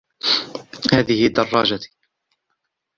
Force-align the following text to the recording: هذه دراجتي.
هذه 0.93 1.27
دراجتي. 1.27 1.89